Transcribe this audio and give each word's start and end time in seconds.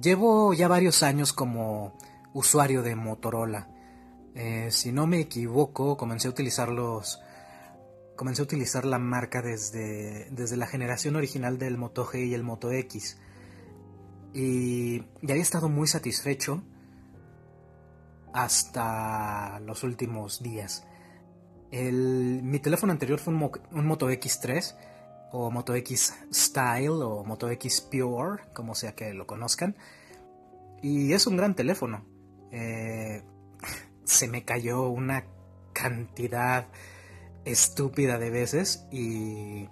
Llevo 0.00 0.52
ya 0.54 0.66
varios 0.66 1.02
años 1.04 1.32
como 1.32 1.96
usuario 2.32 2.82
de 2.82 2.96
Motorola. 2.96 3.68
Eh, 4.34 4.68
si 4.70 4.90
no 4.90 5.06
me 5.06 5.20
equivoco, 5.20 5.96
comencé 5.96 6.26
a 6.26 6.30
utilizarlos. 6.30 7.20
Comencé 8.16 8.42
a 8.42 8.44
utilizar 8.44 8.84
la 8.84 8.98
marca 8.98 9.40
desde, 9.40 10.28
desde 10.30 10.56
la 10.56 10.66
generación 10.66 11.16
original 11.16 11.58
del 11.58 11.78
Moto 11.78 12.04
G 12.04 12.26
y 12.26 12.34
el 12.34 12.42
Moto 12.42 12.72
X. 12.72 13.18
Y, 14.32 15.04
y 15.22 15.30
había 15.30 15.42
estado 15.42 15.68
muy 15.68 15.86
satisfecho 15.86 16.62
hasta 18.32 19.60
los 19.60 19.84
últimos 19.84 20.42
días. 20.42 20.84
El, 21.70 22.40
mi 22.42 22.58
teléfono 22.58 22.92
anterior 22.92 23.20
fue 23.20 23.32
un, 23.32 23.50
un 23.72 23.86
Moto 23.86 24.10
X3 24.10 24.74
o 25.36 25.50
Moto 25.50 25.74
X 25.74 26.14
Style 26.32 27.02
o 27.02 27.24
Moto 27.24 27.50
X 27.50 27.80
Pure, 27.80 28.44
como 28.54 28.76
sea 28.76 28.94
que 28.94 29.12
lo 29.12 29.26
conozcan. 29.26 29.74
Y 30.80 31.12
es 31.12 31.26
un 31.26 31.36
gran 31.36 31.56
teléfono. 31.56 32.04
Eh, 32.52 33.20
se 34.04 34.28
me 34.28 34.44
cayó 34.44 34.88
una 34.88 35.24
cantidad 35.72 36.68
estúpida 37.44 38.16
de 38.18 38.30
veces 38.30 38.86
y, 38.92 39.68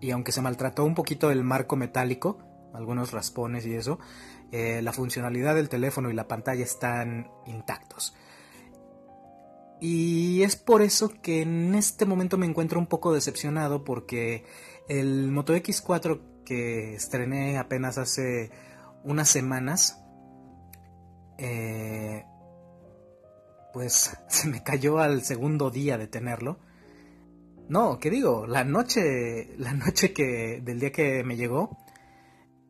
y 0.00 0.10
aunque 0.10 0.32
se 0.32 0.42
maltrató 0.42 0.84
un 0.84 0.96
poquito 0.96 1.30
el 1.30 1.44
marco 1.44 1.76
metálico, 1.76 2.38
algunos 2.74 3.12
raspones 3.12 3.64
y 3.66 3.74
eso, 3.74 4.00
eh, 4.50 4.82
la 4.82 4.92
funcionalidad 4.92 5.54
del 5.54 5.68
teléfono 5.68 6.10
y 6.10 6.14
la 6.14 6.26
pantalla 6.26 6.64
están 6.64 7.30
intactos. 7.46 8.12
Y 9.80 10.42
es 10.42 10.56
por 10.56 10.82
eso 10.82 11.10
que 11.22 11.42
en 11.42 11.74
este 11.74 12.04
momento 12.04 12.36
me 12.36 12.46
encuentro 12.46 12.78
un 12.78 12.86
poco 12.86 13.14
decepcionado 13.14 13.82
porque 13.82 14.44
el 14.90 15.30
Moto 15.30 15.54
X4 15.54 16.20
que 16.44 16.94
estrené 16.94 17.58
apenas 17.58 17.96
hace 17.96 18.50
unas 19.04 19.28
semanas, 19.28 20.04
eh, 21.38 22.24
pues 23.72 24.18
se 24.28 24.48
me 24.48 24.64
cayó 24.64 24.98
al 24.98 25.22
segundo 25.22 25.70
día 25.70 25.96
de 25.96 26.08
tenerlo. 26.08 26.58
No, 27.68 28.00
¿qué 28.00 28.10
digo? 28.10 28.48
La 28.48 28.64
noche, 28.64 29.54
la 29.58 29.74
noche 29.74 30.12
que 30.12 30.60
del 30.60 30.80
día 30.80 30.90
que 30.90 31.22
me 31.22 31.36
llegó, 31.36 31.78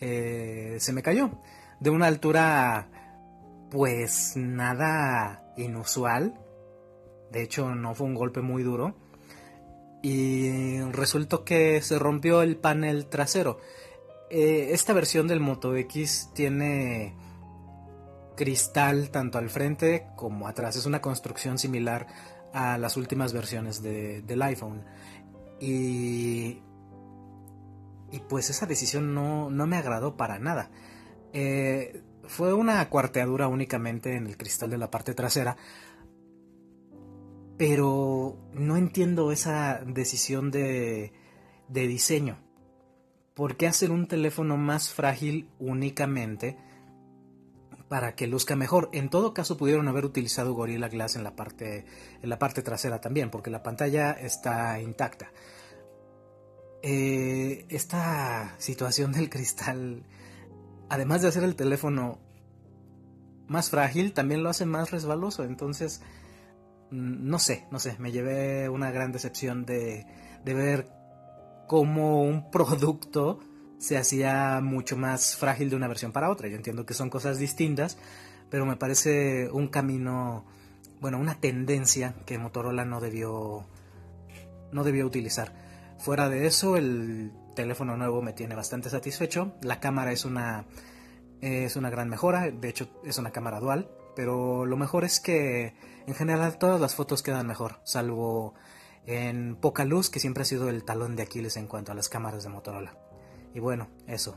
eh, 0.00 0.76
se 0.80 0.92
me 0.92 1.02
cayó 1.02 1.40
de 1.78 1.90
una 1.90 2.08
altura, 2.08 2.88
pues 3.70 4.32
nada 4.36 5.52
inusual. 5.56 6.34
De 7.30 7.42
hecho, 7.42 7.76
no 7.76 7.94
fue 7.94 8.08
un 8.08 8.14
golpe 8.16 8.40
muy 8.40 8.64
duro 8.64 9.07
y 10.02 10.80
resultó 10.92 11.44
que 11.44 11.82
se 11.82 11.98
rompió 11.98 12.42
el 12.42 12.56
panel 12.56 13.06
trasero. 13.06 13.58
Eh, 14.30 14.70
esta 14.72 14.92
versión 14.92 15.26
del 15.26 15.40
Moto 15.40 15.74
X 15.76 16.30
tiene 16.34 17.14
cristal 18.36 19.10
tanto 19.10 19.38
al 19.38 19.50
frente 19.50 20.06
como 20.16 20.46
atrás. 20.46 20.76
Es 20.76 20.86
una 20.86 21.00
construcción 21.00 21.58
similar 21.58 22.06
a 22.52 22.78
las 22.78 22.96
últimas 22.96 23.32
versiones 23.32 23.82
del 23.82 24.42
iPhone. 24.42 24.84
Y, 25.60 26.62
y 28.12 28.20
pues 28.28 28.50
esa 28.50 28.66
decisión 28.66 29.14
no, 29.14 29.50
me 29.50 29.76
agradó 29.76 30.16
para 30.16 30.38
nada. 30.38 30.70
Eh, 31.32 32.02
fue 32.26 32.52
una 32.52 32.88
cuarteadura 32.88 33.48
únicamente 33.48 34.14
en 34.14 34.26
el 34.26 34.36
cristal 34.36 34.70
de 34.70 34.78
la 34.78 34.90
parte 34.90 35.14
trasera, 35.14 35.56
pero 37.58 38.38
no 38.54 38.76
entiendo 38.76 39.32
esa 39.32 39.82
decisión 39.84 40.50
de, 40.52 41.12
diseño. 41.68 42.38
¿Por 43.34 43.56
qué 43.56 43.66
hacer 43.66 43.90
un 43.90 44.06
teléfono 44.06 44.56
más 44.56 44.90
frágil 44.90 45.50
únicamente 45.58 46.56
para 47.88 48.14
que 48.14 48.28
luzca 48.28 48.54
mejor? 48.54 48.88
En 48.92 49.10
todo 49.10 49.34
caso 49.34 49.56
pudieron 49.56 49.88
haber 49.88 50.04
utilizado 50.04 50.54
Gorilla 50.54 50.88
Glass 50.88 51.16
en 51.16 51.24
la 51.24 51.34
parte, 51.34 51.84
en 52.22 52.28
la 52.28 52.38
parte 52.38 52.62
trasera 52.62 53.00
también, 53.00 53.30
porque 53.30 53.50
la 53.50 53.64
pantalla 53.64 54.12
está 54.12 54.80
intacta. 54.80 55.32
Eh, 56.82 57.66
esta 57.70 58.54
situación 58.58 59.10
del 59.10 59.28
cristal, 59.30 60.04
además 60.88 61.22
de 61.22 61.28
hacer 61.28 61.42
el 61.42 61.56
teléfono 61.56 62.20
más 63.48 63.70
frágil, 63.70 64.12
también 64.12 64.44
lo 64.44 64.50
hace 64.50 64.64
más 64.64 64.92
resbaloso. 64.92 65.42
Entonces, 65.42 66.02
no 66.90 67.38
sé, 67.38 67.66
no 67.70 67.78
sé, 67.78 67.96
me 67.98 68.12
llevé 68.12 68.68
una 68.68 68.90
gran 68.90 69.12
decepción 69.12 69.64
de, 69.64 70.06
ver 70.44 70.88
cómo 71.66 72.22
un 72.22 72.50
producto 72.50 73.40
se 73.78 73.96
hacía 73.96 74.60
mucho 74.62 74.96
más 74.96 75.36
frágil 75.36 75.70
de 75.70 75.76
una 75.76 75.88
versión 75.88 76.12
para 76.12 76.30
otra. 76.30 76.48
Yo 76.48 76.56
entiendo 76.56 76.84
que 76.84 76.94
son 76.94 77.10
cosas 77.10 77.38
distintas, 77.38 77.96
pero 78.50 78.66
me 78.66 78.76
parece 78.76 79.48
un 79.50 79.68
camino, 79.68 80.44
bueno, 81.00 81.18
una 81.18 81.40
tendencia 81.40 82.14
que 82.26 82.38
Motorola 82.38 82.84
no 82.84 83.00
debió, 83.00 83.66
no 84.72 84.84
debió 84.84 85.06
utilizar. 85.06 85.52
Fuera 85.98 86.28
de 86.28 86.46
eso, 86.46 86.76
el 86.76 87.32
teléfono 87.54 87.96
nuevo 87.96 88.22
me 88.22 88.32
tiene 88.32 88.54
bastante 88.54 88.90
satisfecho. 88.90 89.52
La 89.62 89.80
cámara 89.80 90.12
es 90.12 90.24
una, 90.24 90.64
es 91.40 91.76
una 91.76 91.90
gran 91.90 92.08
mejora, 92.08 92.50
de 92.50 92.68
hecho 92.68 92.88
es 93.04 93.18
una 93.18 93.30
cámara 93.30 93.60
dual, 93.60 93.88
pero 94.18 94.66
lo 94.66 94.76
mejor 94.76 95.04
es 95.04 95.20
que 95.20 95.74
en 96.08 96.14
general 96.16 96.58
todas 96.58 96.80
las 96.80 96.96
fotos 96.96 97.22
quedan 97.22 97.46
mejor, 97.46 97.76
salvo 97.84 98.54
en 99.06 99.54
poca 99.54 99.84
luz, 99.84 100.10
que 100.10 100.18
siempre 100.18 100.42
ha 100.42 100.44
sido 100.44 100.68
el 100.70 100.82
talón 100.82 101.14
de 101.14 101.22
Aquiles 101.22 101.56
en 101.56 101.68
cuanto 101.68 101.92
a 101.92 101.94
las 101.94 102.08
cámaras 102.08 102.42
de 102.42 102.48
Motorola. 102.48 102.96
Y 103.54 103.60
bueno, 103.60 103.86
eso. 104.08 104.36